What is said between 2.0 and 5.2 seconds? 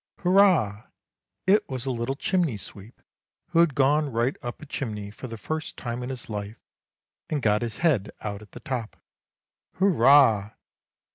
chimney sweep who had gone right up a chimney